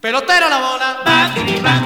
[0.00, 1.02] Pelotera la bola.
[1.04, 1.78] Va, kini, va.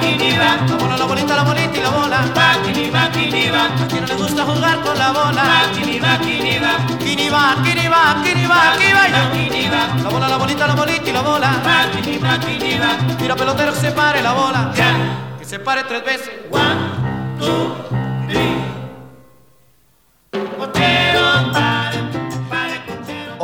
[0.69, 2.21] La bola, la bolita, la bolita y la bola.
[2.33, 3.03] Va, kini, va.
[3.03, 5.43] A quien no le gusta jugar con la bola.
[5.43, 6.77] Va, kini, va, kini, va.
[6.97, 8.71] Kini va, kini va, aquí va.
[10.01, 11.61] La bola, la bolita, la bolita y la bola.
[11.65, 13.17] Va, kini va.
[13.17, 14.71] Tira pelotero que se pare la bola.
[14.73, 15.37] Ya.
[15.37, 16.31] Que se pare tres veces.
[16.49, 17.75] One, two,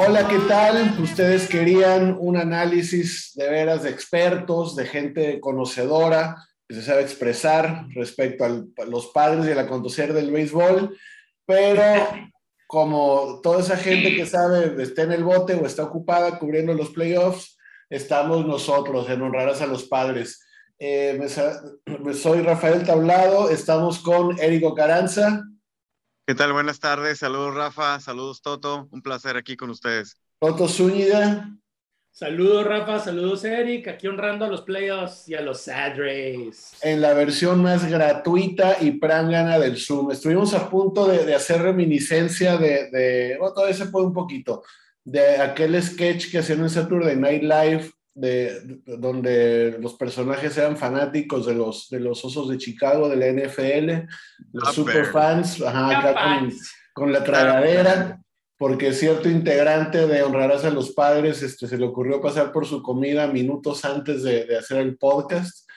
[0.04, 0.96] Hola, ¿qué tal?
[1.00, 6.38] Ustedes querían un análisis de veras de expertos, de gente conocedora
[6.68, 10.98] que se sabe expresar respecto al- a los padres y el acontecer del béisbol,
[11.46, 12.08] pero
[12.66, 16.90] como toda esa gente que sabe está en el bote o está ocupada cubriendo los
[16.90, 20.44] playoffs, estamos nosotros en honrarás a los padres.
[20.80, 21.20] Eh,
[22.16, 25.44] soy Rafael Tablado, estamos con Érico Caranza,
[26.32, 26.54] ¿Qué tal?
[26.54, 27.20] Buenas tardes.
[27.20, 28.00] Saludos, Rafa.
[28.00, 28.88] Saludos, Toto.
[28.92, 30.16] Un placer aquí con ustedes.
[30.40, 31.50] Toto Zúñiga,
[32.10, 33.00] Saludos, Rafa.
[33.00, 33.90] Saludos, Eric.
[33.90, 36.72] Aquí honrando a los playoffs y a los Sadres.
[36.84, 40.12] en la versión más gratuita y prángana del Zoom.
[40.12, 44.64] Estuvimos a punto de, de hacer reminiscencia de, de bueno, todavía se puede un poquito,
[45.04, 50.78] de aquel sketch que hacían en Saturday Night Live, de, de- donde los personajes eran
[50.78, 54.08] fanáticos de los, de los osos de Chicago, de la NFL,
[54.54, 56.54] los Ah, superfans, ajá, acá con,
[56.94, 58.22] con la tragadera,
[58.58, 62.84] porque cierto integrante de Honrarás a los Padres este, se le ocurrió pasar por su
[62.84, 65.68] comida minutos antes de, de hacer el podcast.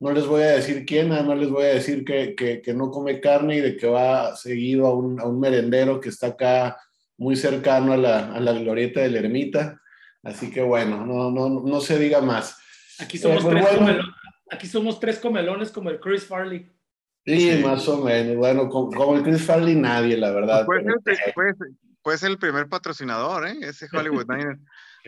[0.00, 2.74] No les voy a decir quién, nada más les voy a decir que, que, que
[2.74, 6.28] no come carne y de que va seguido a un, a un merendero que está
[6.28, 6.76] acá
[7.16, 9.80] muy cercano a la, a la glorieta de la ermita.
[10.22, 12.56] Así que bueno, no, no, no se diga más.
[12.98, 13.78] Aquí somos, Eh, pues tres bueno.
[13.78, 14.06] comelones,
[14.50, 16.68] aquí somos tres comelones como el Chris Farley.
[17.24, 17.60] Sí.
[17.64, 20.64] más o menos, bueno, como, como el Chris Farley nadie, la verdad.
[20.66, 21.54] Puede ser, puede
[22.02, 23.56] puede ser el primer patrocinador, ¿eh?
[23.62, 24.58] Ese Hollywood Niner.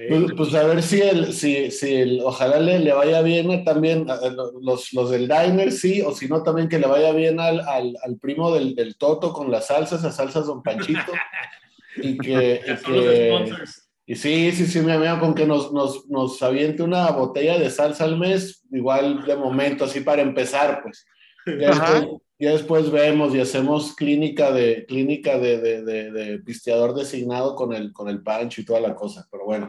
[0.08, 3.62] Pues, pues a ver si el, si, si el, ojalá le, le vaya bien a
[3.64, 4.18] también a-
[4.60, 7.96] los, los del diner, sí, o si no también que le vaya bien al, al,
[8.02, 11.12] al primo del, del Toto con las salsas, a salsas Don Panchito.
[11.96, 13.83] y que, y que- sponsors.
[14.06, 17.70] Y sí, sí, sí, mi amigo, con que nos, nos, nos aviente una botella de
[17.70, 21.06] salsa al mes, igual de momento, así para empezar, pues.
[21.46, 22.06] Ya después,
[22.38, 27.74] ya después vemos y hacemos clínica de clínica de, de, de, de pisteador designado con
[27.74, 29.68] el, con el pancho y toda la cosa, pero bueno.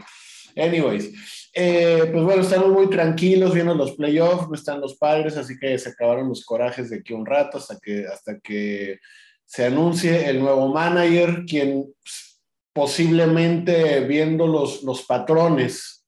[0.58, 5.58] Anyways, eh, pues bueno, estamos muy tranquilos viendo los playoffs, no están los padres, así
[5.60, 9.00] que se acabaron los corajes de aquí un rato hasta que, hasta que
[9.44, 12.35] se anuncie el nuevo manager, quien pues,
[12.76, 16.06] posiblemente viendo los, los patrones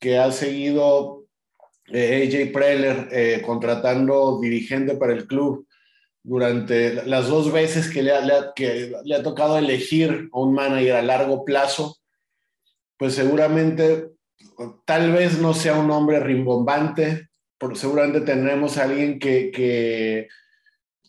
[0.00, 1.26] que ha seguido
[1.92, 5.66] eh, AJ Preller eh, contratando dirigente para el club
[6.22, 11.02] durante las dos veces que le, ha, le ha- tocado elegir a un manager a
[11.02, 11.98] largo plazo,
[12.96, 14.08] pues seguramente
[14.86, 20.26] tal vez no sea un hombre rimbombante, pero seguramente tendremos a alguien que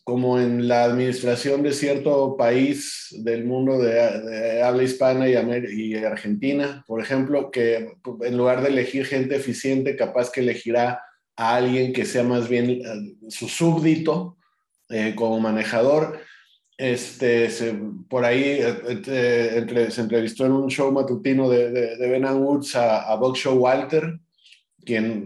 [0.04, 7.00] como en la administración de cierto país del mundo de, habla hispana y, Argentina, por
[7.00, 11.02] ejemplo, que en lugar de elegir gente eficiente, capaz que elegirá
[11.36, 14.36] a alguien que sea más bien eh, su súbdito
[14.88, 16.20] eh, como manejador.
[16.76, 17.50] Este,
[18.08, 23.02] por ahí eh, se entrevistó en un show matutino de, de, de Ben Woods a,
[23.02, 24.18] a Buck Showalter,
[24.84, 25.24] quien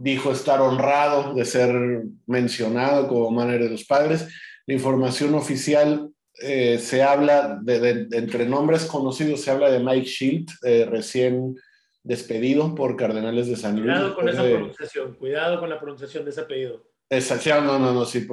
[0.00, 4.26] dijo estar honrado de ser mencionado como manager de los padres.
[4.66, 6.10] La información oficial
[6.42, 10.86] eh, se habla de, de- de- entre nombres conocidos, se habla de Mike Shield, eh,
[10.90, 11.54] recién
[12.02, 13.86] despedido por Cardenales de San Luis.
[13.86, 15.14] Cuidado con esa pronunciación.
[15.14, 16.84] Cuidado con la pronunciación de ese apellido.
[17.08, 18.26] Sí, no, no, no, sí,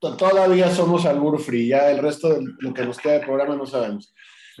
[0.00, 3.66] todavía somos albur free, ya el resto de lo que nos queda de programa no
[3.66, 4.12] sabemos.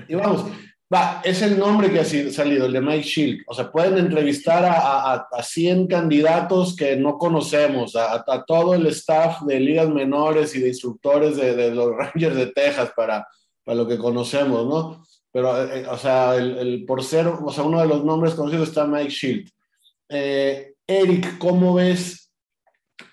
[0.08, 0.44] Y vamos,
[0.92, 3.40] va, es el nombre que ha salido, el de Mike Shield.
[3.46, 8.44] O sea, pueden entrevistar a, a, a- a 100 candidatos que no conocemos, a, a
[8.44, 12.92] todo el staff de ligas menores y de instructores de, de los Rangers de Texas
[12.96, 13.26] para,
[13.64, 15.04] para lo que conocemos, ¿no?
[15.32, 18.68] Pero, eh, o sea, el, el- por ser, o sea, uno de los nombres conocidos
[18.68, 19.50] está Mike Shield.
[20.08, 22.30] Eh, Eric, ¿cómo ves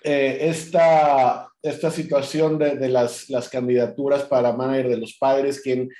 [0.02, 5.60] eh, esta, esta situación de, de las, las candidaturas para manager de los padres?
[5.60, 5.90] ¿Quién,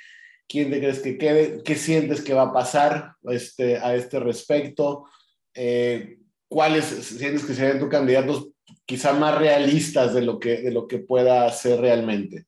[0.47, 1.63] quién te crees que quede?
[1.63, 5.05] ¿Qué sientes que va a pasar este, a este respecto?
[5.53, 8.49] Eh, ¿Cuáles sientes que serían tus candidatos
[8.85, 12.45] quizá más realistas de lo que, de lo pueda ser realmente?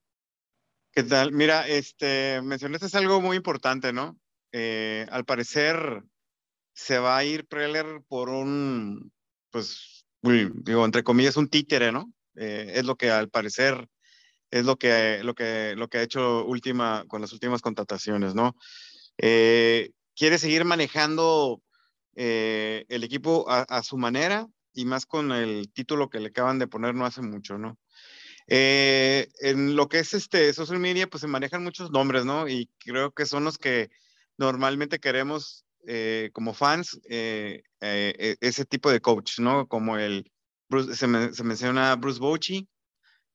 [0.92, 1.32] ¿Qué tal?
[1.32, 4.18] Mira, este, mencionaste algo muy importante, ¿no?
[4.52, 6.04] Eh, al parecer
[6.74, 9.12] se va a ir Preller por un,
[9.52, 12.12] pues, digo, entre comillas, un títere, ¿no?
[12.36, 13.88] Eh, es lo que al parecer
[14.52, 18.56] es lo que, lo que, lo que ha hecho última, con las últimas contrataciones, ¿no?
[19.18, 21.62] Eh, quiere seguir manejando
[22.16, 26.68] eh, el equipo a, su manera y más con el título que le acaban de
[26.68, 27.78] poner no hace mucho, ¿no?
[28.48, 32.48] Eh, en lo que es este social media, pues se manejan muchos nombres, ¿no?
[32.48, 33.90] Y creo que son los que
[34.38, 35.64] normalmente queremos
[36.34, 39.68] como fans e, ese tipo de coach, ¿no?
[39.68, 40.30] Como el,
[40.94, 42.68] se, menciona Bruce Bochy,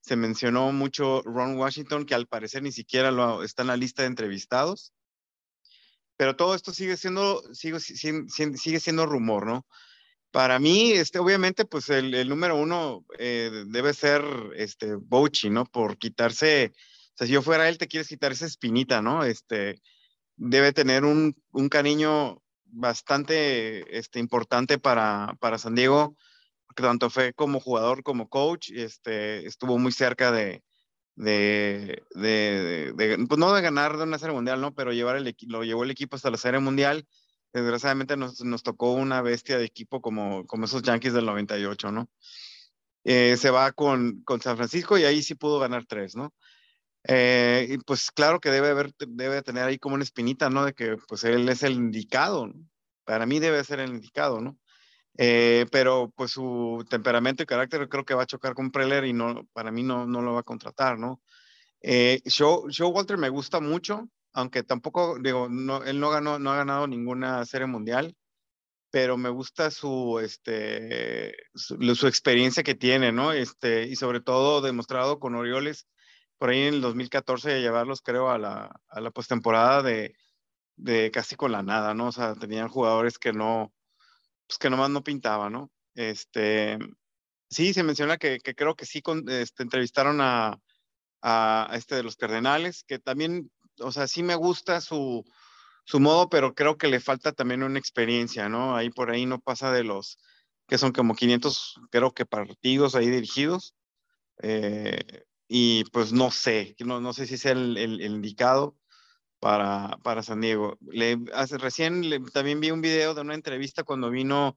[0.03, 3.11] se mencionó mucho Ron Washington, que al parecer ni siquiera
[3.45, 4.93] está en la lista de entrevistados.
[6.17, 9.67] Pero todo esto sigue siendo, sigue, sigue siendo rumor, ¿no?
[10.33, 14.25] Para mí, este, obviamente, pues el, número uno eh, debe ser
[14.57, 15.67] este, Bouchy, ¿no?
[15.67, 19.25] Por quitarse, o sea, si yo fuera él, te quieres quitar esa espinita, ¿no?
[19.25, 19.81] Este,
[20.37, 26.17] debe tener un, un cariño bastante este, importante para, para San Diego,
[26.73, 30.63] porque tanto fue como jugador como coach, este, estuvo muy cerca de,
[31.17, 34.75] de, de, pues no de ganar de una serie mundial, ¿no?
[34.75, 37.07] Pero llevar el, lo llevó el equipo hasta la serie mundial
[37.53, 42.09] desgraciadamente nos, nos, tocó una bestia de equipo como, como esos Yankees del 98, ¿no?
[43.05, 46.33] Eh, se va con, con, San Francisco y ahí sí pudo ganar tres, ¿no?
[47.05, 50.65] Eh, y pues claro que debe, haber, debe tener ahí como una espinita, ¿no?
[50.65, 52.53] De que pues él es el indicado.
[53.05, 54.57] Para mí debe ser el indicado, ¿no?
[55.19, 59.13] Eh, pero pues su temperamento y carácter creo que va a chocar con Preller y
[59.13, 61.21] no, para mí no, no lo va a contratar, ¿no?
[62.27, 66.57] Show, Show Walter me gusta mucho, aunque tampoco, digo, no, él no, ganó, no ha
[66.57, 68.17] ganado ninguna serie mundial,
[68.93, 73.33] pero me gusta su, este, su, experiencia que tiene, ¿no?
[73.33, 75.89] Este, y sobre todo demostrado con Orioles,
[76.39, 80.15] por ahí en el 2014, de llevarlos, creo, a la, a la postemporada de,
[80.77, 82.09] de casi con la nada, ¿no?
[82.09, 83.73] O sea, tenían jugadores que no,
[84.53, 85.71] pues que nomás no pintaban, ¿no?
[85.95, 86.79] Este,
[87.49, 90.59] sí, se menciona que, creo que sí este, entrevistaron a,
[91.73, 95.25] este de los Cardenales, que también o sea, sí me gusta su,
[95.85, 98.77] su modo, pero creo que le falta también una experiencia, ¿no?
[98.77, 100.19] Ahí por ahí no pasa de los,
[100.69, 103.75] que son como 500, creo que partidos ahí dirigidos.
[104.43, 108.77] Eh, y pues no sé, no, no sé si sea el, indicado
[109.43, 110.79] para, para, San Diego.
[111.35, 114.57] Hace, recién también vi un video de una entrevista cuando vino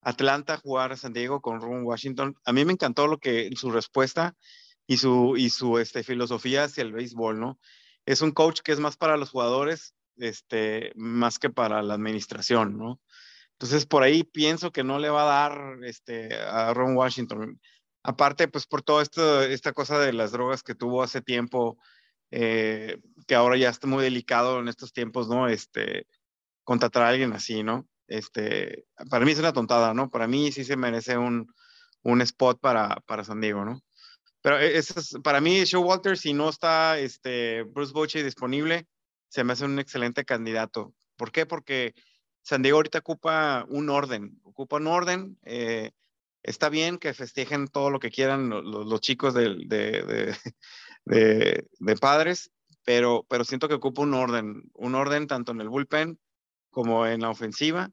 [0.00, 2.34] Atlanta a jugar a San Diego con Ron Washington.
[2.44, 4.34] A mí me encantó lo que su respuesta
[4.86, 7.58] y su, y su este, filosofía hacia el béisbol, ¿no?
[8.06, 12.78] es un coach que es más para los jugadores, este, más que para la administración,
[12.78, 13.00] ¿no?
[13.52, 17.60] Entonces, por ahí pienso que no le va a dar este, a Ron Washington.
[18.02, 21.78] Aparte, pues por toda esta cosa de las drogas que tuvo hace tiempo,
[22.32, 25.48] eh, que ahora ya está muy delicado en estos tiempos, ¿no?
[25.48, 26.06] Este,
[26.64, 27.86] contratar a alguien así, ¿no?
[28.08, 30.10] Este, para mí es una tontada, ¿no?
[30.10, 31.52] Para mí sí se merece un,
[32.02, 33.80] un spot para, para San Diego, ¿no?
[34.40, 38.86] Pero e, eso es, para mí, Walter si no está este, Bruce Bochy disponible,
[39.28, 40.94] se me hace un excelente candidato.
[41.16, 41.46] ¿Por qué?
[41.46, 41.94] Porque
[42.42, 45.38] San Diego ahorita ocupa un orden, ocupa un orden.
[45.44, 45.92] Eh,
[46.42, 50.36] está bien que festejen todo lo que quieran los, chicos de, de, de,
[51.04, 51.66] de,
[52.00, 52.50] padres,
[52.84, 56.18] pero, pero siento que ocupa un orden, un orden tanto en el bullpen
[56.70, 57.90] como en la ofensiva.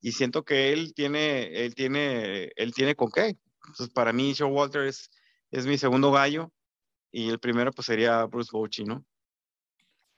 [0.00, 3.36] Y siento que él tiene, él tiene, él tiene con qué.
[3.68, 5.10] Entonces, para mí, Walter es
[5.52, 6.50] es mi segundo gallo
[7.12, 9.04] y el primero pues sería Bruce Bochy, ¿no?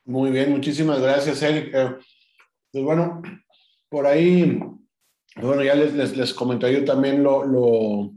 [0.05, 1.75] Muy bien, muchísimas gracias, Eric.
[1.75, 1.96] Eh,
[2.70, 3.20] pues bueno,
[3.88, 4.61] por ahí,
[5.37, 8.13] bueno, ya les, les, les yo también lo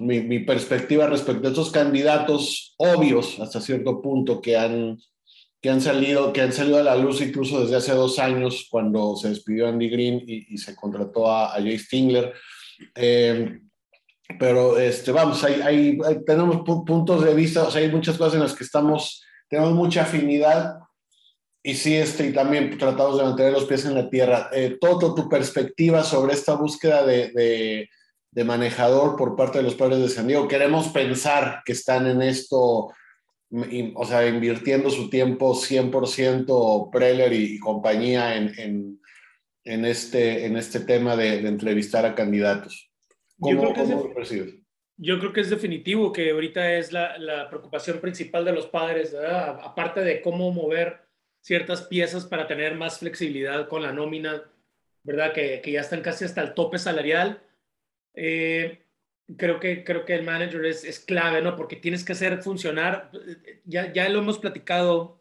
[0.00, 4.98] mi, mi, perspectiva respecto a estos candidatos obvios hasta cierto punto que han,
[5.60, 9.16] que han, salido, que han salido a la luz incluso desde hace dos años cuando
[9.16, 12.32] se despidió Andy Green y, y se contrató a, a Jay Stingler.
[12.94, 13.60] Eh,
[14.38, 18.54] pero este, vamos, hay, tenemos puntos de vista, o sea, hay muchas cosas en las
[18.54, 20.74] que estamos, tenemos mucha afinidad
[21.62, 24.50] y sí, este, y también tratamos de mantener los pies en la tierra.
[24.52, 27.90] Eh, todo tu perspectiva sobre esta búsqueda de, de,
[28.30, 30.48] de, manejador por parte de los padres de San Diego.
[30.48, 32.92] Queremos pensar que están en esto,
[33.94, 39.00] o sea, invirtiendo su tiempo 100% Preller y, compañía en, en,
[39.64, 42.88] en, este, en este tema de, de entrevistar a candidatos
[43.38, 43.82] yo, creo que
[44.22, 44.54] es
[44.96, 49.14] yo creo que es definitivo que ahorita es la, la preocupación principal de los padres,
[49.14, 51.02] aparte de cómo mover
[51.40, 54.42] ciertas piezas para tener más flexibilidad con la nómina,
[55.04, 55.32] ¿verdad?
[55.32, 57.40] Que, que ya están casi hasta el tope salarial.
[58.20, 58.82] Eh,
[59.36, 61.54] creo, que, creo que el manager es, es, clave, ¿no?
[61.56, 63.10] Porque tienes que hacer funcionar,
[63.64, 65.20] ya, ya lo hemos platicado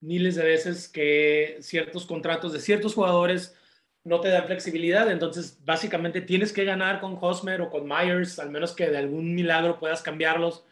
[0.00, 3.56] miles de veces, que ciertos contratos de ciertos jugadores
[4.04, 8.50] no te da flexibilidad, entonces básicamente tienes que ganar con Hosmer o con Myers, al
[8.50, 10.64] menos que de algún milagro puedas cambiarlos.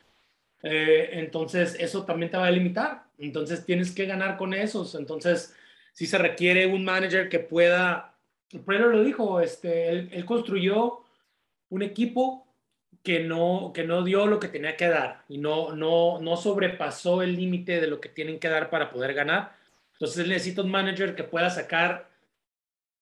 [0.62, 5.54] Eh, entonces eso también te va a limitar, entonces tienes que ganar con esos, entonces
[5.92, 8.14] si se requiere un manager que pueda,
[8.64, 11.05] Preller lo dijo, este, él, construyó
[11.68, 12.46] un equipo
[13.02, 17.22] que no, que no dio lo que tenía que dar y no, no, no sobrepasó
[17.22, 19.56] el límite de lo que tienen que dar para poder ganar.
[19.92, 22.10] Entonces necesita un manager que pueda sacar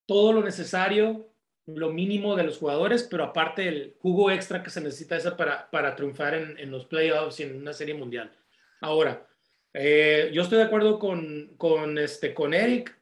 [0.06, 1.28] todo lo necesario,
[1.66, 5.70] lo mínimo de los jugadores, pero aparte el jugo extra que se necesita esa para,
[5.70, 8.30] para triunfar en, en los playoffs y en una serie mundial.
[8.80, 9.26] Ahora,
[9.72, 12.96] eh, yo estoy de acuerdo con, con, este, con Eric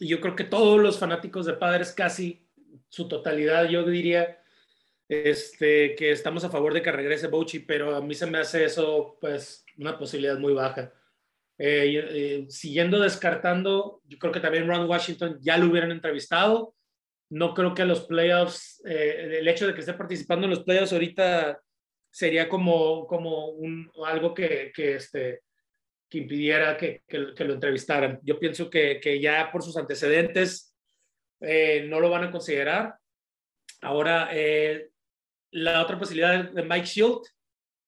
[0.00, 2.44] y yo creo que todos los fanáticos de padres, casi
[2.88, 4.42] su totalidad, yo diría
[5.08, 8.64] este, que estamos a favor de que regrese Bouchi, pero a mí se me hace
[8.64, 10.92] eso pues una posibilidad muy baja.
[11.58, 16.74] Eh, eh, siguiendo descartando, yo creo que también Ron Washington ya lo hubieran entrevistado.
[17.30, 21.60] No creo que los playoffs, el hecho de que esté participando en los playoffs ahorita
[22.10, 25.42] sería como, como un, algo que, que, este,
[26.08, 28.18] que impidiera que, que, lo entrevistaran.
[28.22, 30.74] Yo pienso que, que ya por sus antecedentes
[31.40, 32.96] eh, no lo van a considerar.
[33.82, 34.90] Ahora, eh,
[35.50, 37.22] la otra posibilidad de Mike Shield,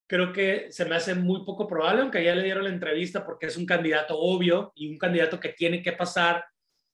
[0.07, 3.47] creo que se me hace muy poco probable, aunque ya le dieron la entrevista porque
[3.47, 6.45] es un candidato obvio y un candidato que tiene que pasar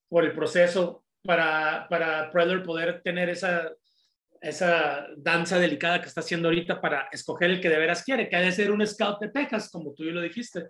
[0.08, 3.72] por el proceso para, para Preller poder tener esa,
[4.40, 8.36] esa danza delicada que está haciendo ahorita para escoger el que de veras quiere, que
[8.36, 10.68] ha de ser un scout de Texas, como tú lo dijiste,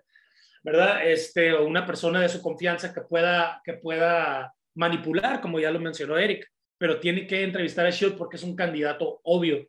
[0.63, 1.05] ¿verdad?
[1.05, 5.79] Este, o una persona de su confianza que pueda, que pueda manipular, como ya lo
[5.79, 9.67] mencionó Eric, pero tiene que entrevistar a Shield porque es un candidato obvio.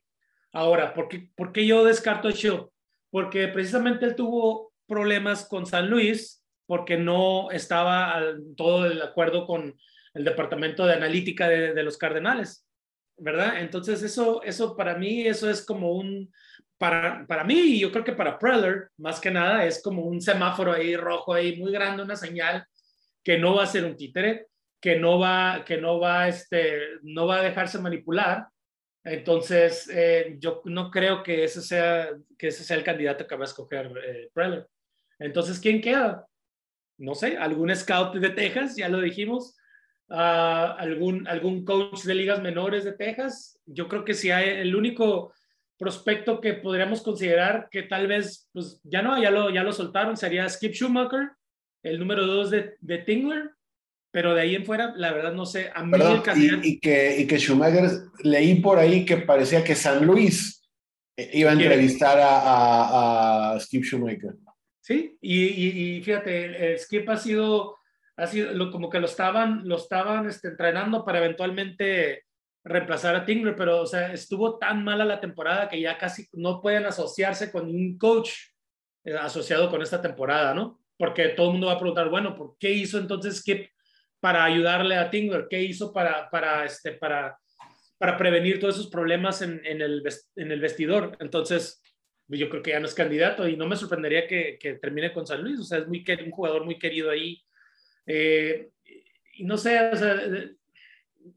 [0.52, 2.66] Ahora, ¿por qué, ¿por qué yo descarto a Shield?
[3.10, 8.22] Porque precisamente él tuvo problemas con San Luis porque no estaba
[8.56, 9.78] todo de acuerdo con
[10.14, 12.68] el departamento de analítica de, de los Cardenales.
[13.18, 13.60] ¿verdad?
[13.60, 16.32] Entonces eso, eso para mí, eso es como un,
[16.78, 20.20] para, para mí y yo creo que para Preller, más que nada, es como un
[20.20, 22.64] semáforo ahí rojo ahí muy grande, una señal
[23.22, 24.46] que no va a ser un títere,
[24.80, 28.46] que no va, que no va, este, no va a dejarse manipular.
[29.08, 33.44] Entonces, eh, yo no creo que ese sea, que ese sea el candidato que va
[33.44, 34.68] a escoger eh, Preller.
[35.18, 36.26] Entonces, ¿quién queda?
[36.98, 39.56] No sé, algún scout de Texas, ya lo dijimos,
[40.08, 43.58] algún, algún coach de ligas menores de Texas.
[43.66, 45.32] Yo creo que si hay el único
[45.78, 50.16] prospecto que podríamos considerar que tal vez, pues ya no, ya lo, ya lo soltaron,
[50.16, 51.30] sería Skip Schumacher,
[51.82, 53.50] el número dos de, de Tingler,
[54.10, 55.70] pero de ahí en fuera, la verdad no sé.
[55.74, 55.98] A mí
[56.62, 57.90] y, que, y que Schumacher,
[58.22, 60.62] leí por ahí que parecía que San Luis
[61.16, 64.34] iba a entrevistar a, a, Skip Schumacher.
[64.80, 67.76] Sí, y, y, fíjate, Skip ha sido
[68.16, 72.24] así lo, como que lo estaban, lo estaban este, entrenando para eventualmente
[72.64, 76.60] reemplazar a Tingler, pero o sea, estuvo tan mala la temporada que ya casi no
[76.60, 78.30] pueden asociarse con un coach
[79.04, 80.80] eh, asociado con esta temporada, ¿no?
[80.96, 83.68] Porque todo el mundo va a preguntar, bueno, ¿por qué hizo entonces Skip
[84.20, 85.46] para ayudarle a Tingler?
[85.48, 87.38] ¿Qué hizo para, para, este, para,
[87.98, 90.02] para prevenir todos esos problemas en, el,
[90.36, 91.16] en el vestidor?
[91.20, 91.82] Entonces,
[92.26, 95.42] yo creo que ya no es candidato y no me sorprendería que, termine con San
[95.42, 97.42] Luis, o sea, es muy, un jugador muy querido ahí
[98.06, 98.70] eh,
[99.34, 100.20] y no sé, o sea,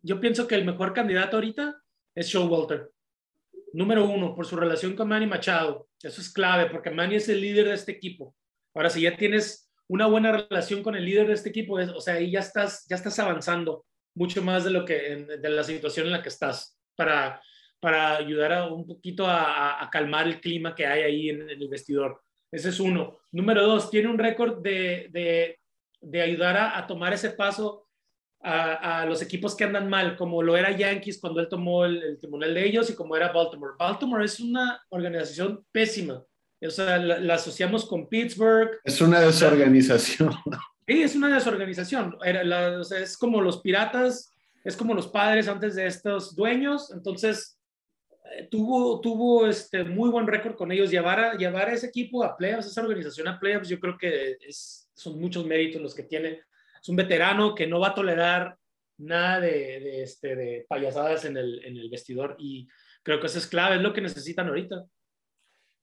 [0.01, 1.81] yo pienso que el mejor candidato ahorita
[2.15, 2.89] es Showalter.
[3.73, 5.87] Número uno, por su relación con Manny Machado.
[6.01, 8.35] Eso es clave, porque Manny es el líder de este equipo.
[8.73, 12.15] Ahora, si ya tienes una buena relación con el líder de este equipo, o sea,
[12.15, 16.13] ahí ya estás, ya estás avanzando mucho más de lo que, de la situación en
[16.13, 17.41] la que estás, para,
[17.79, 22.21] para ayudar a, un poquito a, calmar el clima que hay ahí en, el vestidor.
[22.51, 23.19] Ese es uno.
[23.31, 25.61] Número dos, tiene un récord de, de
[26.01, 27.87] de ayudar a, tomar ese paso
[28.41, 32.19] a, los equipos que andan mal, como lo era Yankees cuando él tomó el, el
[32.19, 33.75] tribunal de ellos y como era Baltimore.
[33.77, 36.23] Baltimore es una organización pésima.
[36.65, 38.79] O sea, la, asociamos con Pittsburgh.
[38.83, 40.33] Es una desorganización.
[40.87, 42.17] Sí, es una desorganización.
[42.23, 44.31] Era o sea, es como los piratas,
[44.63, 46.91] es como los padres antes de estos dueños.
[46.91, 47.57] Entonces,
[48.37, 50.91] eh, tuvo, tuvo este muy buen récord con ellos.
[50.91, 54.37] Llevar a, llevar a ese equipo a playoffs, esa organización a playoffs, yo creo que
[54.47, 56.41] es, son muchos méritos los que tiene.
[56.81, 58.57] Es un veterano que no va a tolerar
[58.97, 62.67] nada de, este, de payasadas en el, en el vestidor y
[63.03, 64.85] creo que eso es clave, es lo que necesitan ahorita.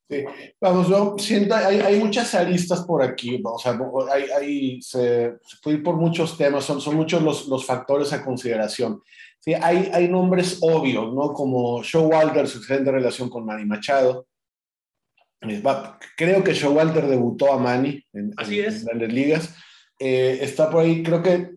[0.09, 0.25] Sí.
[0.59, 3.79] Vamos, yo siento, hay, hay, muchas aristas por aquí, o sea,
[4.11, 8.11] hay, hay, se, se, puede ir por muchos temas, son, son muchos los, los factores
[8.11, 9.03] a consideración.
[9.39, 11.31] Sí, hay, hay nombres obvios, ¿no?
[11.33, 14.25] Como Showalter, su excelente relación con Manny Machado,
[16.17, 19.55] creo que Showalter debutó a Manny en, las ligas.
[19.99, 21.51] Eh, está por ahí, creo que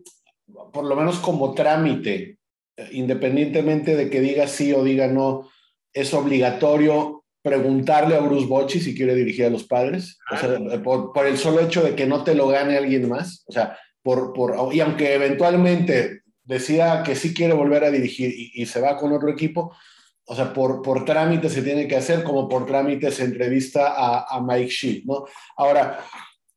[0.71, 2.37] por lo menos como trámite,
[2.77, 5.49] eh, independientemente de que diga sí o diga no,
[5.93, 11.27] es obligatorio preguntarle a Bruce Bocci si quiere dirigir a los padres, eh, por, por,
[11.27, 14.73] el solo hecho de que no te lo gane alguien más, o sea, por, por,
[14.73, 19.11] y aunque eventualmente decida que sí quiere volver a dirigir y, y se va con
[19.11, 19.75] otro equipo,
[20.25, 24.25] o sea, por, por trámite se tiene que hacer, como por trámite se entrevista a,
[24.35, 25.25] a Mike Shea, ¿no?
[25.57, 25.99] Ahora,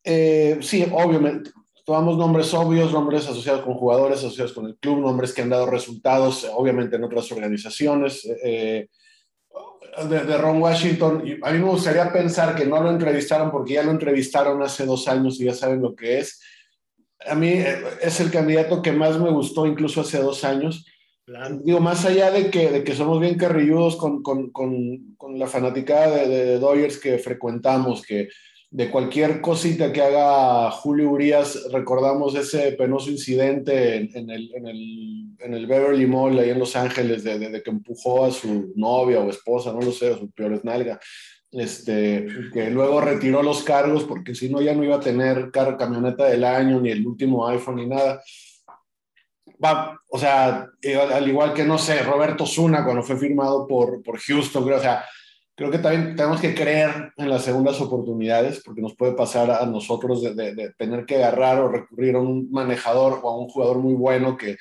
[0.04, 1.50] eh, sí, obviamente,
[1.84, 5.66] tomamos nombres obvios, nombres asociados con jugadores, asociados con el club, nombres que han dado
[5.66, 8.24] resultados, obviamente, en otras organizaciones.
[8.44, 8.88] Eh,
[10.08, 13.90] de, Ron Washington, a mí me gustaría pensar que no lo entrevistaron porque ya lo
[13.90, 16.40] entrevistaron hace dos años y ya saben lo que es.
[17.26, 20.84] A mí eh, es el candidato que más me gustó incluso hace dos años.
[21.64, 25.48] Digo, más allá de que, de que somos bien carrilludos con, con, con, con la
[25.48, 28.28] fanaticada de, de, Dodgers que frecuentamos, que
[28.76, 35.37] de cualquier cosita que haga Julio Urias, recordamos ese penoso incidente en, el, en, el,
[35.38, 39.21] en el, Beverly Mall ahí en Los Ángeles, de, de, que empujó a su novia
[39.21, 41.00] o esposa, no lo sé, a su peor nalga,
[41.52, 45.78] este, que luego retiró los cargos porque si no ya no iba a tener car
[45.78, 48.23] camioneta del año, ni el último iPhone, ni nada.
[49.64, 50.68] Va, o sea,
[51.14, 54.83] al igual que, no sé, Roberto Zuna cuando fue firmado por, por Houston, creo, o
[54.83, 55.02] sea,
[55.56, 59.64] creo que también tenemos que creer en las segundas oportunidades, porque nos puede pasar a
[59.64, 63.94] nosotros de, tener que agarrar o recurrir a un manejador o a un jugador muy
[63.94, 64.58] bueno que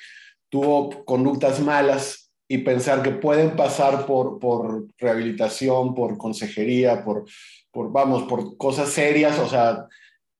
[0.48, 7.24] tuvo conductas malas y pensar que pueden pasar por, por rehabilitación, por consejería, por,
[7.70, 9.86] por, vamos, por cosas serias, o sea,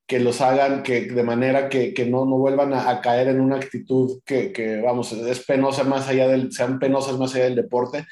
[0.07, 3.41] que los hagan que, de manera que, que no, no vuelvan a, a, caer en
[3.41, 7.57] una actitud que, que, vamos, es penosa más allá del, sean penosas más allá del
[7.57, 8.07] deporte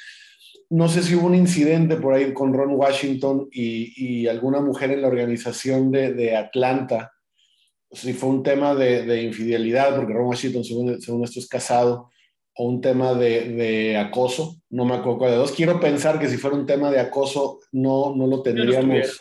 [0.70, 5.02] no sé si hubo un incidente por ahí con Ron Washington y, alguna mujer en
[5.02, 7.12] la organización de, Atlanta,
[7.90, 10.90] si fue un tema de, infidelidad, porque Ron Washington, según,
[11.24, 12.10] esto, es casado,
[12.56, 15.52] o un tema de, acoso, no me acuerdo de dos.
[15.52, 19.20] Quiero pensar que si fuera un tema de acoso, no, no lo tendríamos,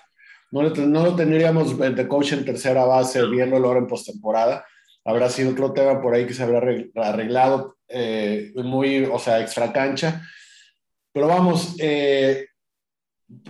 [0.52, 4.66] no, no lo tendríamos de coach en tercera base, viendo ahora en postemporada.
[5.06, 6.62] Habrá sido otro tema por ahí que se habrá
[6.96, 10.24] arreglado, eh, muy, o sea, extra cancha
[11.14, 12.48] pero vamos, eh,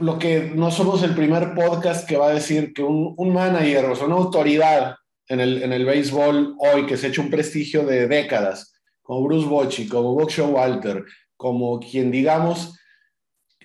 [0.02, 3.86] lo que no somos el primer podcast que va a decir que un, un manager,
[3.86, 4.96] o una autoridad
[5.28, 9.24] en el, en el béisbol hoy que se ha hecho un prestigio de décadas, como
[9.24, 11.06] Bruce Bochy, como Buck Walter,
[11.38, 12.78] como quien digamos,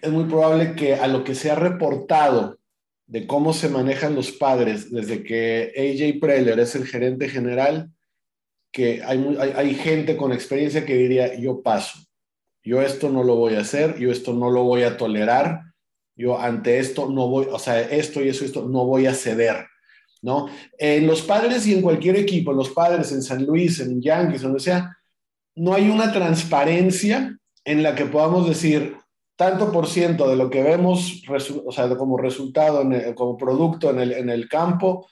[0.00, 2.58] es muy probable que a lo que se ha reportado
[3.06, 7.90] de cómo se manejan los padres desde que AJ Preller es el gerente general,
[8.70, 12.07] que hay, hay, hay gente con experiencia que diría, yo paso
[12.68, 15.62] yo esto no lo voy a hacer, yo esto no lo voy a tolerar,
[16.14, 19.66] yo ante esto no voy, o sea, esto y eso, esto no voy a ceder,
[20.20, 20.48] ¿no?
[20.76, 24.42] En los padres y en cualquier equipo, en los padres, en San Luis, en Yankees,
[24.42, 24.94] donde sea,
[25.54, 28.98] no hay una transparencia en la que podamos decir
[29.34, 31.22] tanto por ciento de lo que vemos,
[31.64, 35.08] o sea, como resultado, como producto en el, en el campo,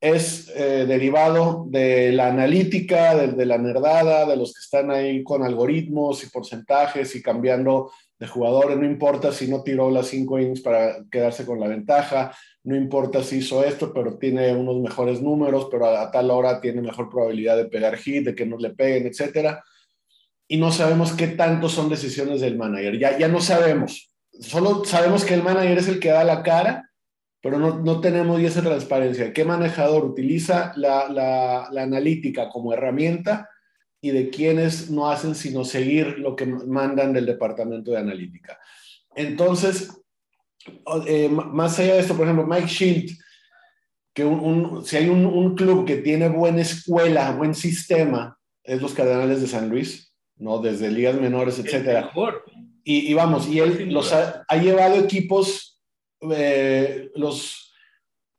[0.00, 5.42] es eh, derivado de la analítica, de, la nerdada, de los que están ahí con
[5.42, 8.76] algoritmos y porcentajes y cambiando de jugadores.
[8.76, 13.22] No importa si no tiró las cinco innings para quedarse con la ventaja, no importa
[13.22, 17.56] si hizo esto, pero tiene unos mejores números, pero a, tal hora tiene mejor probabilidad
[17.56, 19.64] de pegar hit, de que no le peguen, etcétera.
[20.48, 22.98] Y no sabemos qué tanto son decisiones del manager.
[22.98, 24.12] Ya, ya no sabemos.
[24.30, 26.90] Solo sabemos que el manager es el que da la cara
[27.46, 29.32] pero no, no tenemos esa transparencia.
[29.32, 33.48] ¿Qué manejador utiliza la, la, la, analítica como herramienta
[34.00, 38.58] y de quiénes no hacen sino seguir lo que mandan del departamento de analítica?
[39.14, 39.92] Entonces,
[41.06, 43.16] eh, más allá de esto, por ejemplo, Mike Shield,
[44.12, 48.92] que un, si hay un, un, club que tiene buena escuela, buen sistema, es los
[48.92, 50.58] Cardenales de San Luis, ¿no?
[50.58, 52.10] Desde ligas menores, etcétera.
[52.82, 55.75] Y, y, vamos, y él los ha, ha llevado equipos
[56.20, 57.74] eh, los,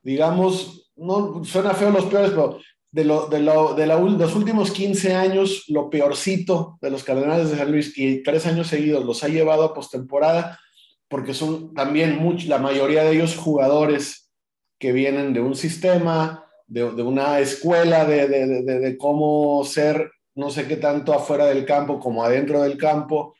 [0.01, 2.59] digamos, no suena feo los peores, pero
[2.91, 7.57] de, lo, de, lo, de los últimos 15 años, lo peorcito de los Cardenales de
[7.57, 10.59] San Luis y tres años seguidos los ha llevado a postemporada
[11.07, 14.29] porque son también much, la mayoría de ellos jugadores
[14.79, 21.13] que vienen de un sistema, de, una escuela de, cómo ser no sé qué tanto
[21.13, 23.35] afuera del campo como adentro del campo,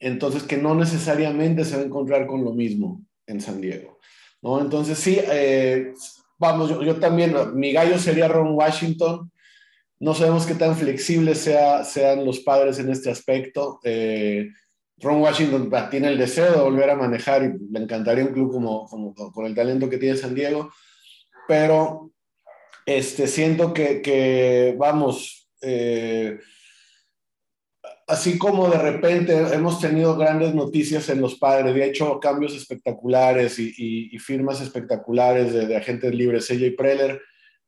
[0.00, 3.98] entonces que no necesariamente se va a encontrar con lo mismo en San Diego.
[4.42, 4.60] ¿no?
[4.60, 5.92] Entonces, sí, eh,
[6.38, 9.30] vamos, yo, también, mi gallo sería Ron Washington.
[10.00, 13.80] No sabemos qué tan flexibles sea, sean los padres en este aspecto.
[13.84, 14.48] Eh,
[14.98, 18.86] Ron Washington tiene el deseo de volver a manejar y le encantaría un club como,
[19.32, 20.70] con el talento que tiene San Diego,
[21.48, 22.12] pero
[22.86, 26.38] este, siento que, que vamos, eh,
[28.06, 33.58] así como de repente hemos tenido grandes noticias en los padres, de hecho cambios espectaculares
[33.58, 37.20] y, firmas espectaculares de, agentes libres, CJ Preller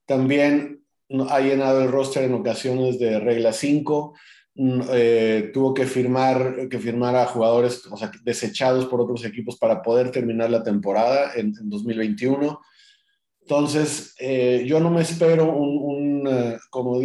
[0.06, 0.80] también
[1.28, 4.14] ha llenado el roster en ocasiones de regla 5,
[4.54, 9.56] mm, eh, tuvo que firmar, que firmar a jugadores o sea, desechados por otros equipos
[9.56, 12.60] para poder terminar la temporada en, 2021.
[13.42, 17.00] Entonces, eh, yo no me espero un, eh, como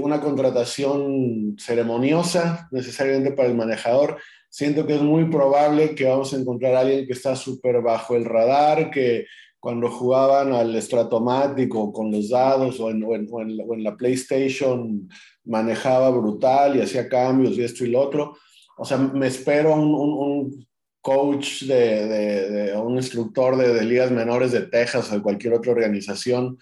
[0.00, 4.18] una contratación ceremoniosa necesariamente para el manejador.
[4.48, 8.16] Siento que es muy probable que vamos a encontrar a alguien que está súper bajo
[8.16, 9.26] el radar, que
[9.60, 15.08] cuando jugaban al estratomático con los dados o en, o en, la PlayStation
[15.44, 18.36] manejaba brutal y hacía cambios y esto y lo otro.
[18.78, 20.66] O sea, me espero un, un,
[21.02, 25.72] coach de, de, un instructor de, de, ligas menores de Texas o de cualquier otra
[25.72, 26.58] organización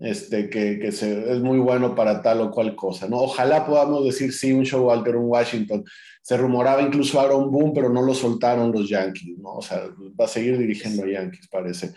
[0.00, 3.08] este, que, que se, es muy bueno para tal o cual cosa.
[3.08, 3.18] ¿no?
[3.18, 5.84] Ojalá podamos decir sí, un Showalter, un Washington.
[6.22, 9.38] Se rumoraba incluso Aaron Boone, pero no lo soltaron los Yankees.
[9.38, 9.54] ¿no?
[9.56, 9.82] O sea,
[10.20, 11.92] va a seguir dirigiendo a Yankees, parece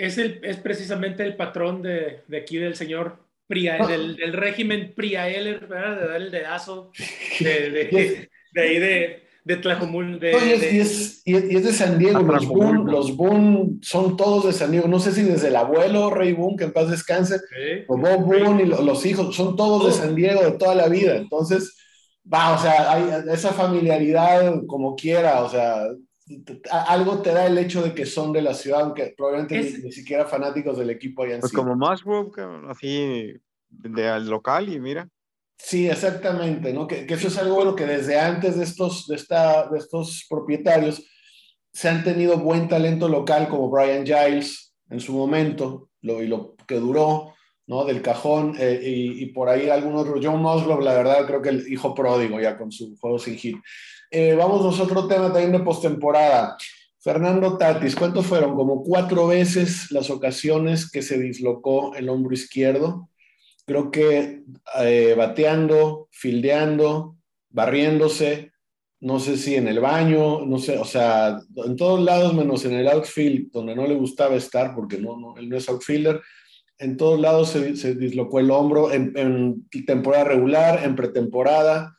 [0.00, 4.92] es, el, es precisamente el patrón de, de aquí del señor Pria, del, del, régimen
[4.94, 6.00] Priaeler, ¿verdad?
[6.00, 6.92] De dar el dedazo
[7.40, 10.20] de, de, de, ahí de, de Tlajomul.
[10.20, 14.52] De, y, es, y, es, de San Diego, los Boone, los Boone son todos de
[14.52, 14.88] San Diego.
[14.88, 17.40] No sé si desde el abuelo Rey Boone, que en paz descanse,
[17.88, 21.16] o Bob Boone y los, hijos, son todos de San Diego de toda la vida.
[21.16, 21.76] Entonces,
[22.32, 25.84] va, o sea, hay esa familiaridad como quiera, o sea,
[26.70, 30.26] algo te da el hecho de que son de la ciudad, aunque probablemente ni, siquiera
[30.26, 32.30] fanáticos del equipo hayan pues como Musgrove,
[32.68, 33.34] así
[33.68, 35.08] de, local y mira.
[35.62, 36.86] Sí, exactamente, ¿no?
[36.86, 41.02] Que, eso es algo bueno que desde antes de estos, de, esta, de estos propietarios
[41.72, 46.76] se han tenido buen talento local como Brian Giles en su momento y lo que
[46.76, 47.34] duró,
[47.66, 47.84] ¿no?
[47.84, 51.72] Del cajón eh, y, por ahí algún otro, John Musgrove, la verdad creo que el
[51.72, 53.56] hijo pródigo ya con su juego sin hit.
[54.10, 56.56] Eh, vamos a otro tema también de postemporada.
[56.98, 58.56] Fernando Tatis, ¿cuántos fueron?
[58.56, 63.08] Como cuatro veces las ocasiones que se dislocó el hombro izquierdo.
[63.70, 64.42] Creo que
[64.80, 67.18] eh, bateando, fildeando,
[67.50, 68.50] barriéndose,
[68.98, 72.72] no sé si en el baño, no sé, o sea, en todos lados menos en
[72.72, 76.20] el outfield, donde no le gustaba estar, porque no, no él no es outfielder,
[76.78, 81.96] en todos lados se, dislocó el hombro, en, en, temporada regular, en pretemporada,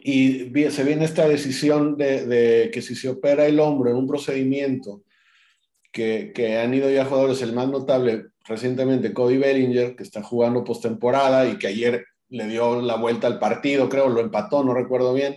[0.00, 5.02] y se viene esta decisión de, que si se opera el hombro en un procedimiento
[5.90, 10.64] que, que, han ido ya jugadores, el más notable recientemente, Cody Bellinger, que está jugando
[10.64, 15.14] postemporada y que ayer le dio la vuelta al partido, creo, lo empató, no recuerdo
[15.14, 15.36] bien.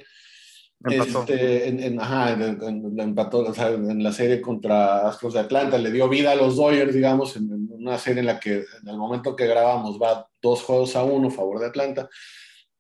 [0.88, 6.32] Este, en, ajá, en, empató, en la serie contra Astros de Atlanta, le dio vida
[6.32, 10.00] a los Dodgers, digamos, en, una serie en la que en el momento que grabamos
[10.02, 12.10] va dos juegos a uno a favor de Atlanta.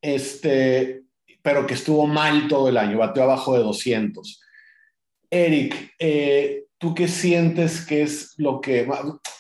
[0.02, 1.04] Este,
[1.42, 4.42] pero que estuvo mal todo el año, bateó abajo de 200.
[5.30, 8.88] Eric, eh, ¿tú qué sientes que es lo que...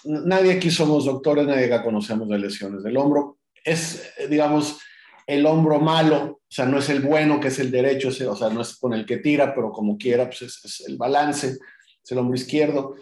[0.04, 3.38] Nadie aquí somos doctores, nadie acá conocemos de lesiones del hombro.
[3.63, 4.80] Es, digamos,
[5.28, 8.50] el hombro malo, o sea, no es el bueno, que es el derecho, o sea,
[8.50, 11.58] no es con el que tira, pero como quiera, pues es, el balance,
[12.04, 12.95] es el hombro izquierdo.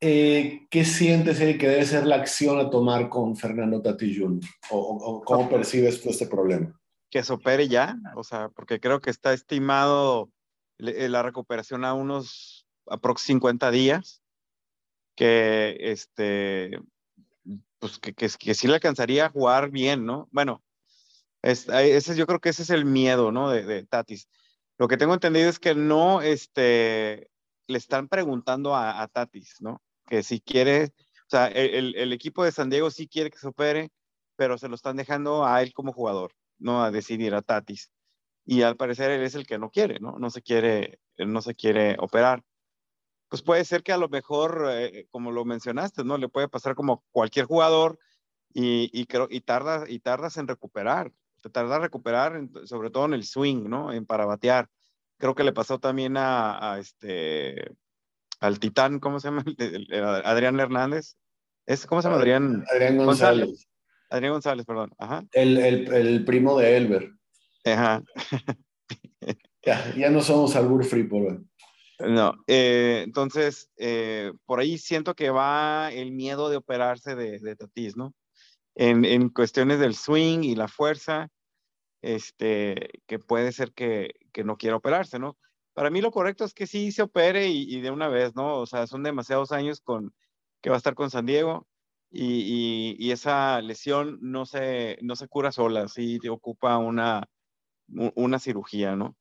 [0.00, 4.48] Eh, ¿Qué sientes, Eric, que debe ser la acción a tomar con Fernando Tati Jr.?
[4.70, 6.74] ¿O, cómo percibes tú este problema?
[7.10, 10.30] que se opere ya, o sea, porque creo que está estimado
[10.78, 12.57] eh, la recuperación a unos
[12.90, 14.22] aprox 50 días,
[15.16, 16.80] que este,
[17.78, 20.28] pues que, que, que, sí le alcanzaría a jugar bien, ¿no?
[20.32, 20.62] Bueno,
[21.42, 23.50] ese, yo creo que ese es el miedo, ¿no?
[23.50, 24.28] De, de, Tatis.
[24.78, 27.30] Lo que tengo entendido es que no, este,
[27.66, 29.82] le están preguntando a, a Tatis, ¿no?
[30.06, 30.84] Que si quiere,
[31.26, 33.90] o sea, el, el equipo de San Diego sí quiere que se opere,
[34.36, 37.90] pero se lo están dejando a él como jugador no a decidir a Tatis.
[38.44, 40.18] Y al parecer él es el que no quiere, ¿no?
[40.18, 42.42] No se quiere, no se quiere operar.
[43.28, 46.16] Pues puede ser que a lo mejor, eh, como lo mencionaste, ¿no?
[46.16, 47.98] Le puede pasar como cualquier jugador
[48.54, 51.12] y, y, creo, y, tardas, y tardas en recuperar.
[51.42, 53.92] Te tarda en recuperar, sobre todo en el swing, ¿no?
[53.92, 54.68] En para batear.
[55.18, 57.70] Creo que le pasó también a, este,
[58.40, 59.44] al titán, ¿cómo se llama?
[60.24, 61.16] Adrián Hernández.
[61.66, 62.64] ¿Es, ¿Cómo se llama Adrián?
[62.72, 63.68] Adrián González.
[64.08, 64.90] Adrián González, perdón.
[64.98, 65.22] Ajá.
[65.32, 67.12] El, el primo de Elber.
[67.64, 68.02] Ajá.
[69.62, 71.42] ya, ya no somos albur free por
[71.98, 77.56] No, eh, entonces, eh, por ahí siento que va el miedo de operarse de, de
[77.56, 78.14] Tatis, ¿no?
[78.76, 81.28] En, en, cuestiones del swing y la fuerza,
[82.02, 85.36] este, que puede ser que, que, no quiera operarse, ¿no?
[85.74, 88.58] Para mí lo correcto es que sí se opere y, de una vez, ¿no?
[88.58, 90.14] O sea, son demasiados años con,
[90.62, 91.66] que va a estar con San Diego
[92.10, 97.28] y, y, esa lesión no se, no se cura sola, sí ocupa una,
[97.88, 99.16] una cirugía, ¿no?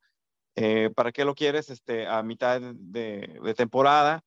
[0.60, 4.24] Eh, ¿Para qué lo quieres este, a mitad de, de temporada?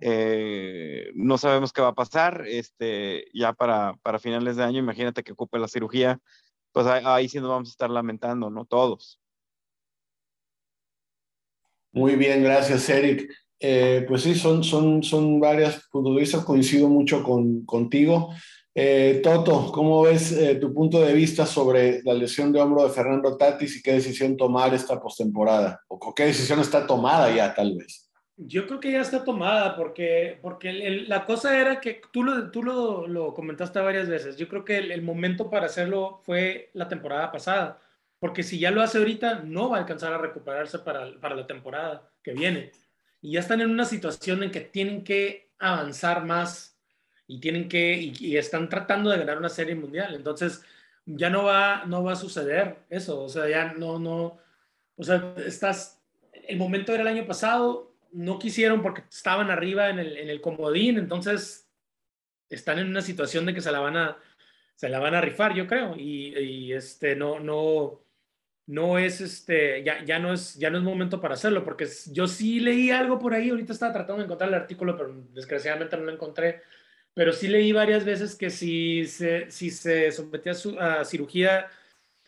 [0.00, 5.24] Eh, no sabemos qué va a pasar, este, ya para, para finales de año, imagínate
[5.24, 6.20] que ocupe la cirugía,
[6.70, 8.64] pues ahí, sí nos vamos a estar lamentando, ¿no?
[8.64, 9.20] Todos.
[11.92, 13.28] Muy bien, gracias, Eric.
[13.58, 18.32] Eh, pues sí, son, son, son varias de vista, coincido mucho con, contigo.
[18.74, 22.90] Eh, Toto, ¿cómo ves eh, tu punto de vista sobre la lesión de hombro de
[22.90, 25.82] Fernando Tatis y qué decisión tomar esta postemporada?
[25.88, 28.10] ¿O qué decisión está tomada ya, tal vez?
[28.36, 30.72] Yo creo que ya está tomada porque, porque
[31.06, 34.38] la cosa era que tú, lo, tú lo, lo comentaste varias veces.
[34.38, 37.78] Yo creo que el, momento para hacerlo fue la temporada pasada.
[38.18, 41.46] Porque si ya lo hace ahorita, no va a alcanzar a recuperarse para, para la
[41.46, 42.72] temporada que viene.
[43.20, 46.71] Y ya están en una situación en que tienen que avanzar más
[47.32, 50.14] y tienen que y, están tratando de ganar una serie mundial.
[50.14, 50.62] Entonces,
[51.06, 53.22] ya no va, no va a suceder eso.
[53.22, 54.38] O sea, ya no, no.
[54.96, 56.02] O sea, estás.
[56.32, 60.40] El momento era el año pasado, no quisieron porque estaban arriba en el, en el
[60.42, 61.70] comodín, entonces
[62.50, 64.18] están en una situación de que se la van a,
[64.74, 68.02] se la van a rifar, yo creo, y, este, no, no,
[68.66, 72.26] no es, este, ya, ya, no es, ya no es momento para hacerlo, porque yo
[72.26, 76.04] sí leí algo por ahí, ahorita estaba tratando de encontrar el artículo, pero desgraciadamente no
[76.04, 76.62] lo encontré,
[77.14, 81.68] pero sí leí varias veces que si se, si se sometía a cirugía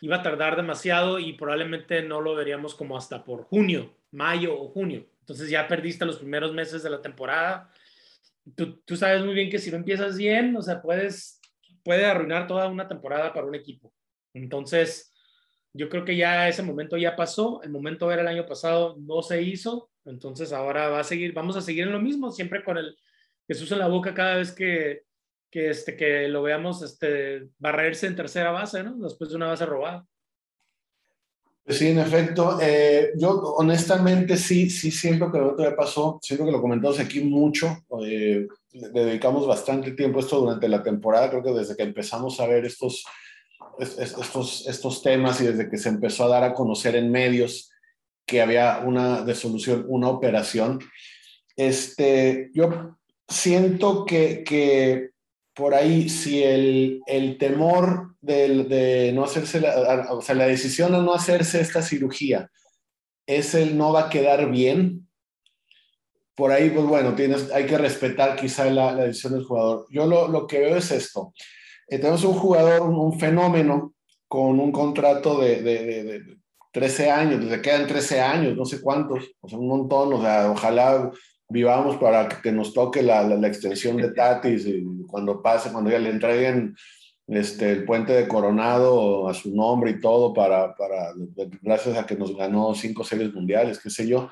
[0.01, 4.68] iba a tardar demasiado y probablemente no lo veríamos como hasta por junio, mayo o
[4.68, 5.07] junio.
[5.20, 7.70] Entonces ya perdiste los primeros meses de la temporada.
[8.55, 11.40] Tú, tú, sabes muy bien que si no empiezas bien, o sea, puedes,
[11.83, 13.94] puede arruinar toda una temporada para un equipo.
[14.35, 15.14] Entonces,
[15.73, 17.62] yo creo que ya ese momento ya pasó.
[17.62, 19.90] El momento era el año pasado, no se hizo.
[20.05, 22.97] Entonces ahora va a seguir, vamos a seguir en lo mismo, siempre con el
[23.46, 25.02] Jesús en la boca cada vez que,
[25.50, 28.96] que, este, que lo veamos este, barrerse en tercera base, ¿no?
[28.96, 30.07] Después de una base robada.
[31.66, 32.59] Sí, en efecto.
[32.61, 37.20] Eh, yo honestamente sí, sí siento que lo que pasó, siento que lo comentamos aquí
[37.22, 42.38] mucho, eh, dedicamos bastante tiempo a esto durante la temporada, creo que desde que empezamos
[42.38, 43.04] a ver estos,
[43.78, 47.70] estos, estos temas y desde que se empezó a dar a conocer en medios
[48.26, 50.80] que había una desolución, una operación,
[51.57, 52.98] este, yo
[53.35, 55.11] siento que, que
[55.55, 60.94] por ahí, si el, el temor de, de, no hacerse, la, o sea, la decisión
[60.94, 62.51] a no hacerse esta cirugía
[63.27, 65.09] es el no va a quedar bien,
[66.35, 69.87] por ahí, pues bueno, tienes, hay que respetar quizá la, decisión del jugador.
[69.90, 71.33] Yo lo, lo que veo es esto.
[71.88, 73.94] Eh, tenemos un jugador, un, fenómeno
[74.27, 76.37] con un contrato de, de, de
[76.73, 80.51] 13 años, le quedan 13 años, no sé cuántos, o sea, un montón, o sea,
[80.51, 81.11] ojalá
[81.48, 85.98] vivamos para que nos toque la, la, extensión de Tatis y cuando pase, cuando ya
[85.98, 86.74] le entreguen
[87.26, 91.12] este, el puente de Coronado a su nombre y todo para, para
[91.62, 94.30] gracias a que nos ganó cinco series mundiales, qué sé yo.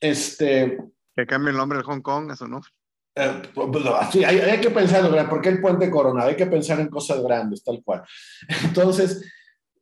[0.00, 0.78] Este,
[1.16, 2.70] que cambie el nombre de Hong Kong a su nombre.
[3.14, 6.28] Eh, pues, sí, hay, hay, que pensar, ¿por qué el puente Coronado?
[6.28, 8.02] Hay que pensar en cosas grandes, tal cual.
[8.64, 9.24] Entonces,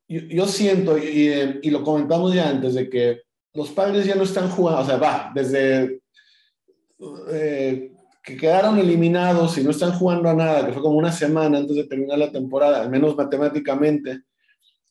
[0.06, 4.22] yo, yo siento, y, y, lo comentamos ya antes, de que los padres ya no
[4.22, 6.02] están jugando, o sea, va, desde
[7.30, 11.59] eh, que quedaron eliminados y no están jugando a nada, que fue como una semana
[11.59, 14.22] antes de terminar la temporada, al menos matemáticamente,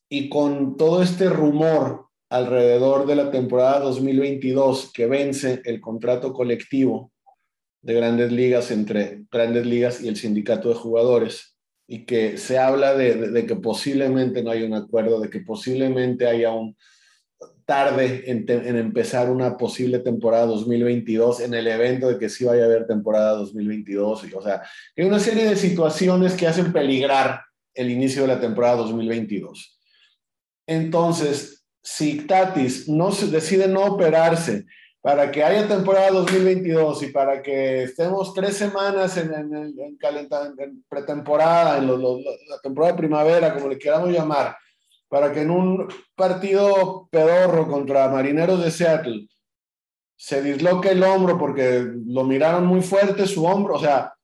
[0.07, 7.11] y con todo este rumor alrededor de la temporada 2022 que vence el contrato colectivo
[7.81, 12.95] de grandes ligas entre grandes ligas y el sindicato de jugadores, y que se habla
[12.95, 16.77] de, que posiblemente no hay un acuerdo, de que posiblemente haya un,
[17.65, 22.63] tarde en, en, empezar una posible temporada 2022 en el evento de que sí vaya
[22.63, 24.25] a haber temporada 2022.
[24.25, 24.63] Y, o sea,
[24.97, 27.41] hay una serie de situaciones que hacen peligrar
[27.73, 29.79] el inicio de la temporada 2022.
[30.67, 34.65] Entonces, si Tatis no se, decide no operarse
[35.01, 40.83] para que haya temporada 2022 y para que estemos tres semanas en, en, en, en
[40.87, 44.55] pretemporada, en la temporada de primavera, como le queramos llamar,
[45.13, 49.27] para que en un partido pedorro contra Marineros de Seattle
[50.15, 54.15] se disloque el hombro porque lo miraron muy fuerte su hombro, o sea,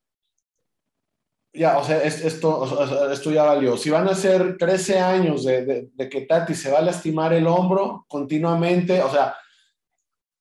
[1.52, 3.76] ya, o sea, esto, esto ya valió.
[3.76, 8.04] Si van a ser 13 años de, que Tati se va a lastimar el hombro
[8.08, 9.36] continuamente, o sea,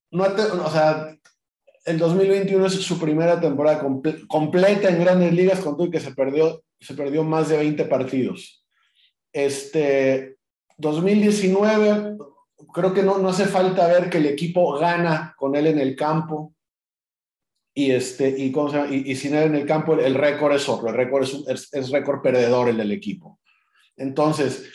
[0.10, 1.16] no, o sea,
[1.86, 6.16] el 2021 es su primera temporada comple completa en grandes ligas con todo que se
[6.16, 8.66] perdió, se perdió más de 20 partidos.
[9.32, 10.39] Este,
[10.80, 12.18] 2019,
[12.74, 15.96] creo que no, no hace falta ver que el equipo gana con él en el
[15.96, 16.56] campo.
[17.74, 18.54] Y, este, y,
[18.92, 20.90] y, sin él en el campo, el, el récord es otro.
[20.90, 23.40] El récord es, es, es récord perdedor el del equipo.
[23.96, 24.70] Entonces,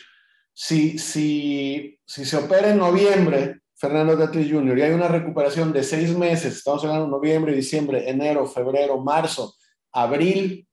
[0.53, 5.83] si, si, si se opera en noviembre, Fernando Tatis Jr., y hay una recuperación de
[5.83, 9.55] seis meses, estamos hablando de noviembre, diciembre, enero, febrero, marzo,
[9.91, 10.67] abril,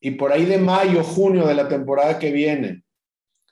[0.00, 2.84] y por ahí de mayo, junio de la temporada que viene,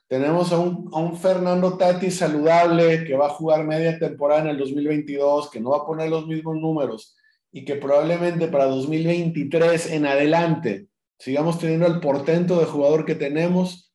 [0.08, 4.48] tenemos a un, a un, Fernando Tati saludable que va a jugar media temporada en
[4.48, 7.14] el 2022, que no va a poner los mismos números
[7.52, 13.92] y que probablemente para 2023 en adelante sigamos teniendo el portento de jugador que tenemos,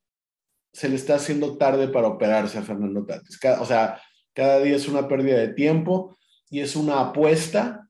[0.71, 3.39] se le está haciendo tarde para operarse a Fernando Tatis.
[3.59, 4.01] o sea,
[4.33, 6.17] cada día es una pérdida de tiempo
[6.49, 7.87] y es una apuesta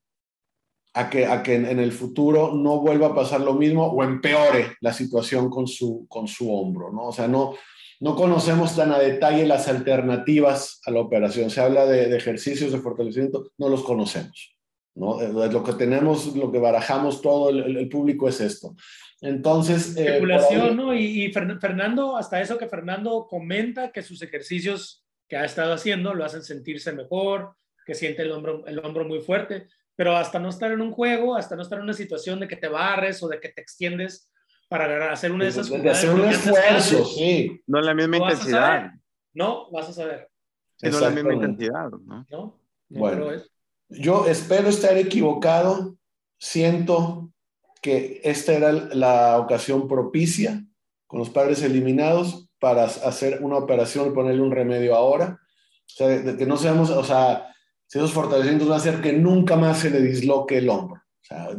[0.94, 4.76] a que, a que en, el futuro no vuelva a pasar lo mismo o empeore
[4.82, 7.08] la situación con su, con su hombro, ¿no?
[7.08, 7.56] O sea, no,
[8.04, 11.50] no conocemos tan a detalle las alternativas a la operación.
[11.50, 14.58] Se habla de, ejercicios de fortalecimiento, no los conocemos.
[14.94, 15.22] ¿no?
[15.22, 18.76] Lo que tenemos, lo que barajamos todo el, público es esto.
[19.22, 19.96] Entonces...
[19.96, 20.94] Eh, Especulación, ¿no?
[20.94, 26.26] Y, Fernando, hasta eso que Fernando comenta que sus ejercicios que ha estado haciendo lo
[26.26, 30.74] hacen sentirse mejor, que siente el hombro, el hombro muy fuerte, pero hasta no estar
[30.74, 33.40] en un juego, hasta no estar en una situación de que te barres o de
[33.40, 34.30] que te extiendes
[34.74, 37.62] para hacer una de esas de hacer un esfuerzo, sí.
[37.68, 38.92] No es la misma intensidad.
[39.32, 40.32] No, vas a saber.
[40.82, 42.26] no es la misma intensidad, ¿no?
[42.28, 42.60] No,
[42.90, 43.28] bueno,
[43.90, 45.96] yo espero estar equivocado.
[46.40, 47.32] Siento
[47.84, 50.66] que esta era la ocasión propicia
[51.06, 55.40] con los padres eliminados para hacer una operación y ponerle un remedio ahora.
[55.86, 57.54] O sea, de, que no seamos, o sea,
[57.86, 61.00] si esos fortalecimientos van a hacer que nunca más se le disloque el hombro.
[61.00, 61.50] O sea,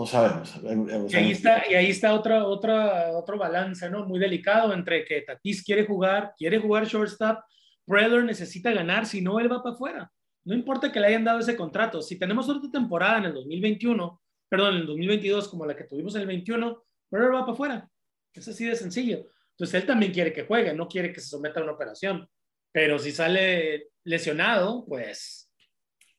[0.00, 1.12] no, sabemos.
[1.12, 4.06] y ahí está, y ahí está otra, otra, otro balance, ¿no?
[4.06, 7.40] Muy delicado entre que Tatis quiere jugar, quiere jugar shortstop,
[7.86, 10.12] Preller necesita ganar, si no, él va para afuera.
[10.44, 12.00] No importa que le hayan dado ese contrato.
[12.02, 16.14] Si tenemos otra temporada en el 2021, perdón, en el 2022 como la que tuvimos
[16.14, 17.90] en el 21, Preller va para afuera.
[18.32, 19.26] Es así de sencillo.
[19.50, 22.28] Entonces él también quiere que juegue, no quiere que se someta a una operación.
[22.72, 25.50] Pero si sale lesionado, pues...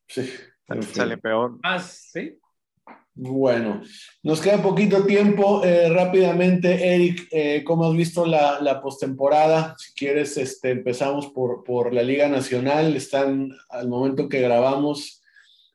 [0.08, 0.30] Sí,
[0.94, 1.58] sale peor.
[1.64, 2.38] Más, ¿sí?
[3.14, 3.82] Bueno,
[4.24, 5.64] nos queda poquito tiempo.
[5.66, 9.76] Eh, rápidamente, Eric, eh, ¿cómo has visto la, la postemporada?
[9.78, 12.96] Si quieres, este, empezamos por, por la Liga Nacional.
[12.96, 15.22] Están, al momento que grabamos,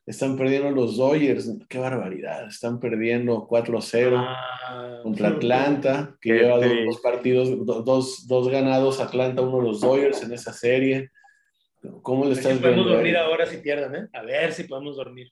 [0.07, 1.51] están perdiendo los Dodgers.
[1.69, 2.47] Qué barbaridad.
[2.47, 9.57] Estestán perdiendo 4-0 ah, contra Atlanta, que lleva dos, partidos, dos, dos, ganados Atlanta, uno
[9.57, 11.11] de los Dodgers en esa serie.
[12.01, 12.61] ¿Cómo le estás viendo?
[12.61, 14.07] Podemos dormir ahora si pierden, ¿eh?
[14.11, 15.31] A ver si podemos dormir.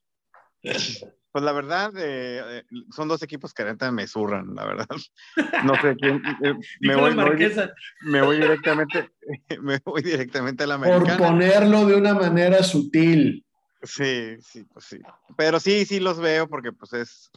[1.35, 2.63] Pues la verdad, eh, eh,
[2.95, 4.87] son dos equipos que ahorita me zurran, la verdad.
[5.69, 6.21] No sé quién.
[6.41, 7.13] Eh, me, voy,
[8.03, 9.11] me, voy, directamente,
[9.59, 11.17] me voy directamente a la americana.
[11.17, 13.45] Por ponerlo de una manera sutil.
[13.83, 14.99] Sí, sí, pues sí.
[15.35, 17.29] Pero sí, sí los veo porque pues es,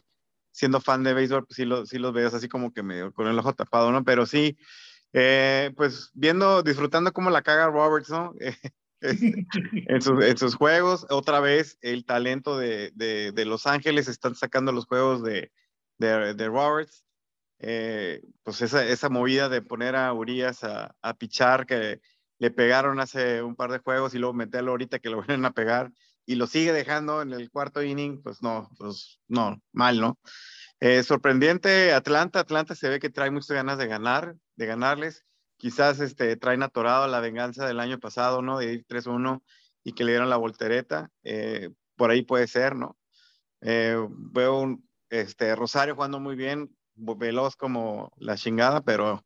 [0.49, 3.37] siendo fan de béisbol, pues sí, sí los veo así como que medio con el
[3.37, 4.05] ojo tapado, ¿no?
[4.05, 4.57] Pero sí,
[5.11, 8.33] pues viendo, disfrutando cómo la caga Roberts, ¿no?
[9.01, 11.05] en, sus, juegos.
[11.09, 15.51] Otra vez, el talento de, Los Ángeles están sacando los juegos de,
[15.99, 17.05] Roberts.
[17.61, 22.01] Eh, pues esa, movida de poner a Urias a, pichar que
[22.37, 25.51] le pegaron hace un par de juegos y luego meterlo ahorita que lo vienen a
[25.51, 25.91] pegar
[26.25, 30.19] y lo sigue dejando en el cuarto inning, pues no, pues no, mal, ¿no?
[30.79, 35.25] Eh, sorprendente Atlanta, Atlanta se ve que trae muchas ganas de ganar, de ganarles
[35.59, 38.57] quizás este, traen atorado la venganza del año pasado, ¿no?
[38.57, 39.43] De ir 3-1
[39.83, 41.11] y que le dieron la voltereta.
[41.23, 42.97] Eh, por ahí puede ser, ¿no?
[43.61, 49.25] Eh, veo un, este, Rosario jugando muy bien, veloz como la chingada, pero,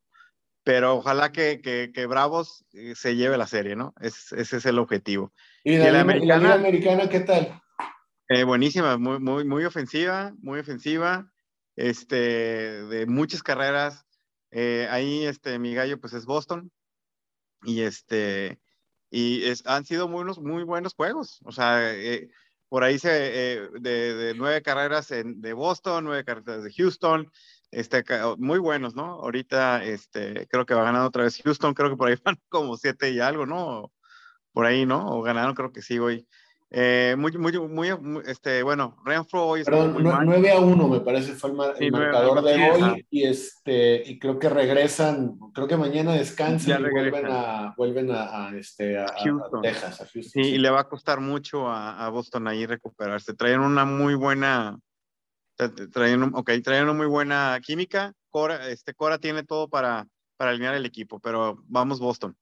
[0.63, 3.93] pero ojalá que, que, Bravos eh, se lleve la serie, ¿no?
[4.01, 5.31] ese es el objetivo.
[5.63, 7.61] ¿Y, la, americana, americana qué tal?
[8.47, 11.31] buenísima, muy, muy, muy ofensiva, muy ofensiva,
[11.75, 12.15] este,
[12.85, 14.03] de muchas carreras,
[14.53, 16.71] eh, ahí, este, mi gallo, pues es Boston.
[17.63, 18.59] Y este,
[19.09, 21.39] y es, han sido muy, muy buenos juegos.
[21.45, 22.29] O sea, eh,
[22.69, 23.09] por ahí se,
[23.55, 27.31] eh, de, nueve carreras en, de Boston, nueve carreras de Houston,
[27.71, 28.03] este,
[28.37, 29.05] muy buenos, ¿no?
[29.21, 32.77] Ahorita, este, creo que va ganando otra vez Houston, creo que por ahí van como
[32.77, 33.91] siete y algo, ¿no?
[34.51, 35.07] Por ahí, ¿no?
[35.07, 36.27] O ganaron, creo que sí, hoy.
[36.75, 41.51] Eh, muy, muy, muy, este, bueno, Renfro hoy Perdón, 9 a 1 me parece fue
[41.51, 46.89] el, marcador de hoy y este y creo que regresan, creo que mañana descansan y
[46.89, 49.05] vuelven a vuelven a, este, a,
[49.61, 50.23] Texas, a Houston.
[50.23, 53.35] Sí, y le va a costar mucho a, Boston ahí recuperarse.
[53.35, 54.79] Traen una muy buena
[55.91, 58.13] traen, okay, traen una muy buena química.
[58.31, 62.35] Cora, este, Cora tiene todo para, para alinear el equipo, pero vamos Boston.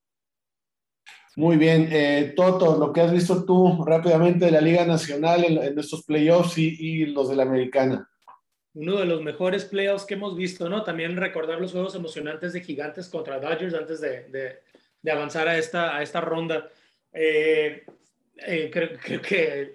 [1.38, 5.80] Muy bien, eh, Toto, lo que has visto tú rápidamente de la Liga Nacional en,
[5.80, 8.10] estos playoffs y, los de la Americana.
[8.74, 10.84] Uno de los mejores playoffs que hemos visto, ¿no?
[10.84, 14.60] También recordar los juegos emocionantes de Gigantes contra Dodgers antes de,
[15.10, 16.70] avanzar a esta, a esta ronda.
[17.14, 17.86] Eh,
[18.36, 19.74] eh, creo, que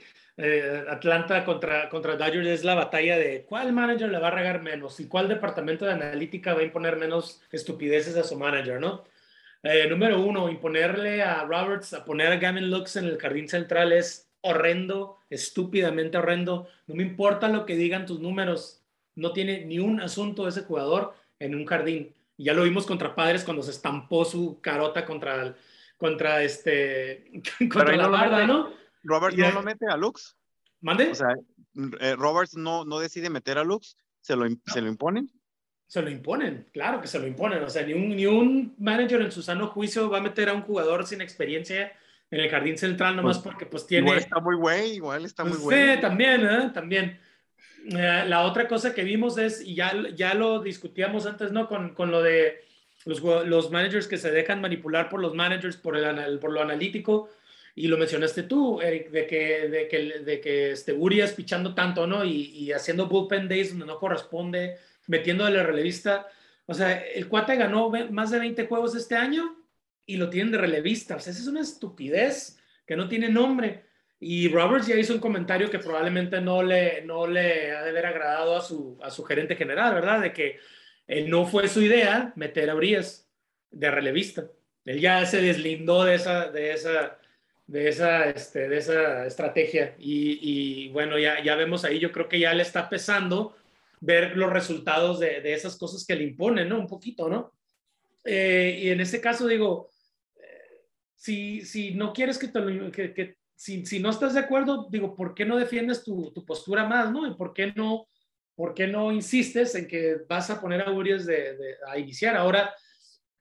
[0.90, 5.00] Atlanta contra, contra Dodgers es la batalla de cuál manager le va a regar menos
[5.00, 9.04] y cuál departamento de analítica va a imponer menos estupideces a su manager, ¿no?
[9.62, 13.92] Eh, número uno, imponerle a Roberts, a poner a Gavin Lux en el jardín central
[13.92, 16.68] es horrendo, estúpidamente horrendo.
[16.86, 18.82] No me importa lo que digan tus números,
[19.14, 22.14] no tiene ni un asunto ese jugador en un jardín.
[22.38, 25.56] Ya lo vimos contra Padres cuando se estampó su carota contra,
[25.96, 27.30] contra este
[27.72, 28.72] contra la barda, ¿no?
[29.02, 30.36] Roberts no lo mete a Lux.
[30.80, 31.10] ¿Mande?
[31.10, 31.34] O sea,
[32.00, 35.30] eh, Roberts no, no decide meter a Lux, se lo, se lo imponen.
[35.86, 37.62] Se lo imponen, claro que se lo imponen.
[37.62, 40.54] O sea, ni un, ni un manager en su sano juicio va a meter a
[40.54, 41.92] un jugador sin experiencia
[42.30, 44.06] en el jardín central nomás pues, porque pues tiene...
[44.06, 45.94] Igual está muy güey, igual está muy güey.
[45.94, 46.70] Sí, también, ¿eh?
[46.74, 47.20] También.
[47.88, 51.68] Eh, la otra cosa que vimos es, y ya, ya lo discutíamos antes, ¿no?
[51.68, 52.64] Con, con lo de
[53.04, 57.30] los, los, managers que se dejan manipular por los managers, por, el, por lo analítico,
[57.76, 62.08] y lo mencionaste tú, Eric, de que, de que, de que este, Urias pichando tanto,
[62.08, 62.24] ¿no?
[62.24, 66.26] Y, y haciendo bullpen days donde no corresponde, metiéndole relevista.
[66.66, 69.56] O sea, el cuate ganó más de 20 juegos este año
[70.04, 71.16] y lo tienen de relevista.
[71.16, 73.84] O sea, esa es una estupidez que no tiene nombre.
[74.18, 78.06] Y Roberts ya hizo un comentario que probablemente no le, no le ha de haber
[78.06, 80.22] agradado a su, a su gerente general, ¿verdad?
[80.22, 80.58] De que
[81.26, 83.28] no fue su idea meter a Urias
[83.70, 84.48] de relevista.
[84.84, 87.18] Él ya se deslindó de esa, de esa,
[87.66, 89.94] de esa, este, de esa estrategia.
[89.98, 93.56] Y, y, bueno, ya, ya vemos ahí, yo creo que ya le está pesando
[94.00, 96.78] ver los resultados de, de, esas cosas que le imponen, ¿no?
[96.78, 97.52] Un poquito, ¿no?
[98.24, 99.90] Eh, y en ese caso digo,
[100.36, 100.84] eh,
[101.14, 102.60] si, si no quieres que, te
[102.92, 106.44] que, que si, si, no estás de acuerdo, digo, ¿por qué no defiendes tu, tu,
[106.44, 107.26] postura más, ¿no?
[107.26, 108.06] ¿Y por qué no,
[108.54, 112.36] por qué no insistes en que vas a poner a Urias de, de, a iniciar?
[112.36, 112.74] Ahora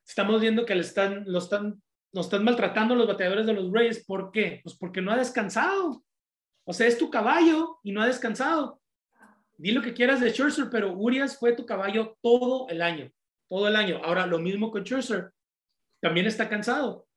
[0.08, 1.82] estamos viendo que le están, lo están,
[2.14, 4.06] nos están maltratando los bateadores de los Reyes.
[4.06, 4.62] ¿Por qué?
[4.64, 6.04] Pues porque no ha descansado.
[6.64, 8.82] O sea, es tu caballo y no ha descansado
[9.58, 13.12] di lo que quieras de Scherzer, pero Urias fue tu caballo todo el año,
[13.50, 14.02] todo el año.
[14.04, 15.32] Ahora, lo mismo con Scherzer,
[16.02, 17.08] también está cansado,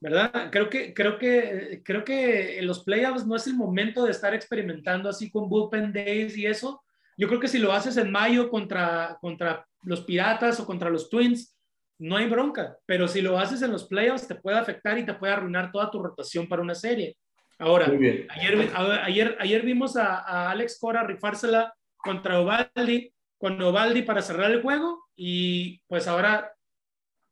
[0.00, 0.50] ¿verdad?
[0.50, 4.34] Creo que, creo que, creo que en los playoffs no es el momento de estar
[4.34, 6.82] experimentando así con bullpen days y eso.
[7.16, 11.08] Yo creo que si lo haces en mayo contra, contra los Piratas o contra los
[11.10, 11.56] Twins,
[11.98, 15.14] no hay bronca, pero si lo haces en los playoffs te puede afectar y te
[15.14, 17.16] puede arruinar toda tu rotación para una serie.
[17.58, 18.72] Ahora, Ayer,
[19.04, 25.04] ayer, ayer vimos a, Alex Cora rifársela contra Ovaldi, con Ovaldi para cerrar el juego
[25.16, 26.52] y pues ahora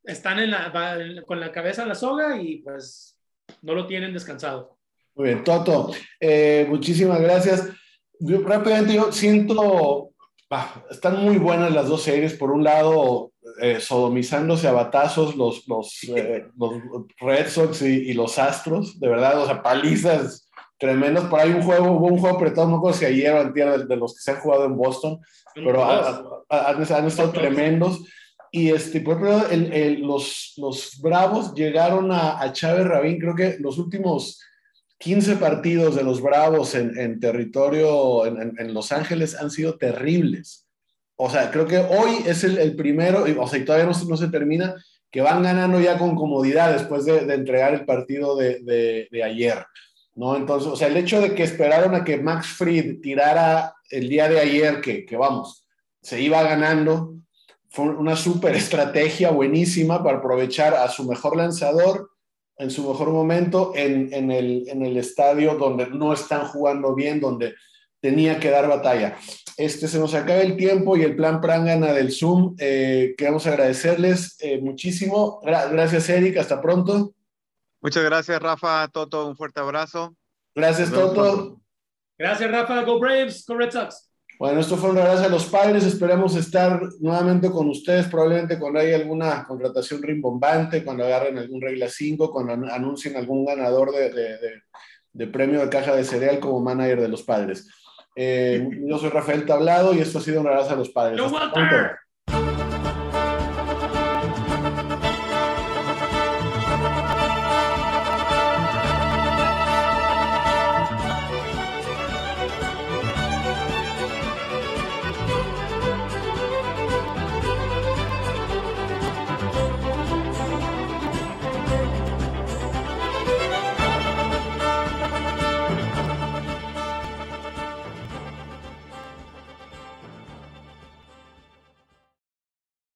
[0.05, 3.19] están en la, con la cabeza en la soga y pues
[3.63, 4.79] no lo tienen descansado.
[5.15, 7.69] Muy bien, Toto, eh, muchísimas gracias.
[8.19, 10.13] Yo, rápidamente yo siento,
[10.91, 12.35] están muy buenas las dos series.
[12.35, 16.73] Por un lado, eh, sodomizándose a batazos los, los, eh, los
[17.21, 21.25] Red Sox y, los Astros, de verdad, o sea, palizas tremendas.
[21.25, 23.97] Por ahí un juego, hubo un juego apretado, no sé si ayer o antier, de,
[23.97, 25.21] los que se han jugado en Boston,
[25.55, 28.01] pero han, estado tremendos.
[28.51, 33.79] Y este, por ejemplo, los, los Bravos llegaron a, a Chávez Rabín, creo que los
[33.79, 34.41] últimos
[35.03, 40.62] 15 partidos de los Bravos en, en territorio en, en, Los Ángeles han sido terribles.
[41.25, 44.17] O sea, creo que hoy es el, el primero, o sea, y todavía no, no,
[44.17, 44.75] se termina,
[45.09, 49.23] que van ganando ya con comodidad después de, de entregar el partido de, de, de,
[49.23, 49.65] ayer.
[50.17, 50.35] ¿no?
[50.35, 54.29] Entonces, o sea, el hecho de que esperaron a que Max Fried tirara el día
[54.29, 55.65] de ayer, que, que vamos,
[56.01, 57.15] se iba ganando,
[57.71, 62.11] fue una súper estrategia buenísima para aprovechar a su mejor lanzador
[62.59, 67.21] en su mejor momento en, en, el, en el estadio donde no están jugando bien,
[67.21, 67.55] donde
[68.03, 69.17] tenía que dar batalla.
[69.57, 72.57] Este, se nos acaba el tiempo y el plan Prangana del Zoom.
[72.59, 75.41] Eh, queremos agradecerles eh, muchísimo.
[75.43, 76.37] gracias, Eric.
[76.37, 77.15] Hasta pronto.
[77.81, 78.89] Muchas gracias, Rafa.
[78.89, 80.15] Toto, un fuerte abrazo.
[80.55, 81.61] Gracias, Toto.
[82.19, 82.83] Gracias, Rafa.
[82.83, 83.45] Go Braves.
[83.47, 84.11] Go Red Sox.
[84.39, 85.85] Bueno, esto fue un abrazo a los padres.
[85.85, 91.89] Esperamos estar nuevamente con ustedes, probablemente cuando haya alguna contratación rimbombante, cuando agarren algún regla
[91.89, 94.39] 5, cuando anuncien algún ganador de, de,
[95.13, 97.69] de premio de caja de cereal como manager de los padres.
[98.15, 101.17] Eh, yo soy Rafael Tablado y esto ha sido un abrazo a los padres.